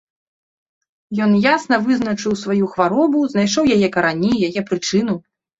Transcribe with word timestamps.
Ён 1.25 1.31
ясна 1.43 1.75
вызначыў 1.85 2.33
сваю 2.45 2.71
хваробу, 2.73 3.21
знайшоў 3.35 3.71
яе 3.77 3.87
карані, 3.99 4.31
яе 4.49 4.61
прычыну. 4.73 5.15